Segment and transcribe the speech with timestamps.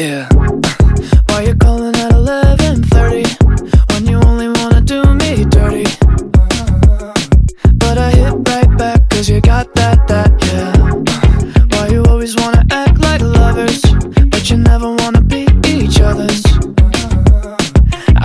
[0.00, 0.28] Yeah.
[1.26, 3.24] Why you calling at 11:30
[3.90, 5.86] when you only wanna do me dirty?
[7.74, 10.72] But I hit right back 'cause you got that that yeah.
[11.72, 13.80] Why you always wanna act like lovers,
[14.30, 16.42] but you never wanna be each other's?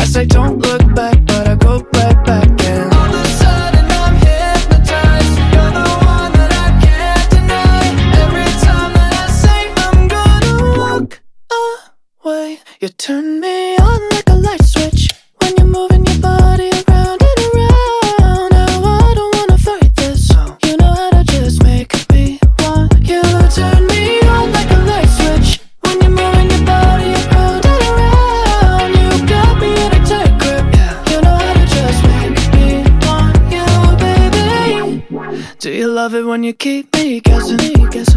[0.00, 1.16] I say don't look back,
[12.80, 15.08] you turn me on like a light switch
[15.40, 18.50] when you're moving your body around and around.
[18.50, 20.30] Now I don't wanna fight this.
[20.64, 23.22] You know how to just make me want you.
[23.56, 28.90] Turn me on like a light switch when you're moving your body around and around.
[28.98, 30.66] You got me in a tight grip.
[31.10, 32.68] You know how to just make me
[33.06, 33.66] want you,
[34.02, 35.56] baby.
[35.58, 37.58] Do you love it when you keep me guessing?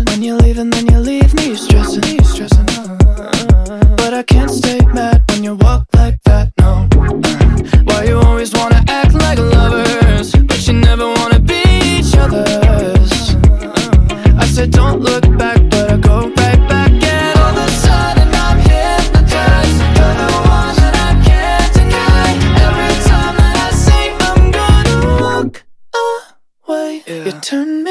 [0.09, 2.14] When you leave and then you leave me stressing.
[4.15, 6.53] I can't stay mad when you walk like that.
[6.57, 6.87] No.
[7.83, 13.35] Why you always wanna act like lovers, but you never wanna be each other's?
[14.39, 18.29] I said don't look back, but I go right back, and all of a sudden
[18.33, 19.79] I'm hypnotized.
[19.97, 22.29] You're the one that I can't deny.
[22.67, 25.63] Every time that I say I'm gonna walk
[26.69, 27.83] away, you turn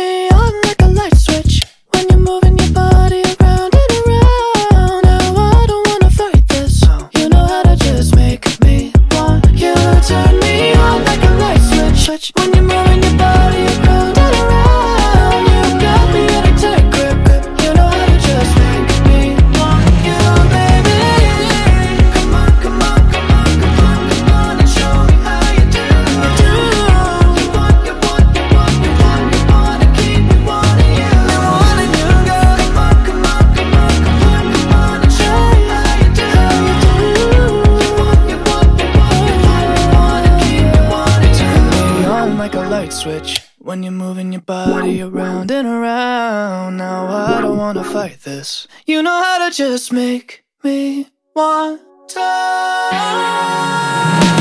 [43.97, 46.77] moving your body around and around.
[46.77, 48.67] Now I don't wanna fight this.
[48.87, 52.21] You know how to just make me want to.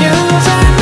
[0.01, 0.72] You